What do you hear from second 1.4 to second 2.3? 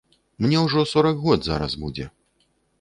зараз будзе.